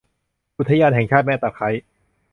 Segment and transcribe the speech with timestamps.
[0.57, 1.69] อุทยานแห่งชาติแม่ตะไคร้